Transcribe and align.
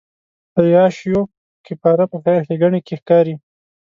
عیاشیو 0.59 1.21
کفاره 1.65 2.05
په 2.11 2.17
خیر 2.23 2.41
ښېګڼې 2.47 2.79
کې 2.87 2.95
ښکاري. 3.01 3.35